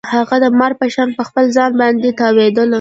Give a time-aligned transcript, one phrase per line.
[0.15, 2.69] هغه د مار په شان په خپل ځان باندې تاوېدله.